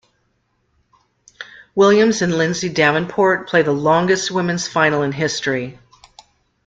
[1.75, 5.77] Williams and Lindsay Davenport played the longest women's final in history.